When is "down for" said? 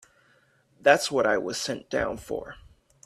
1.91-2.55